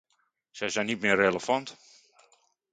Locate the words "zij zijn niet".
0.49-0.99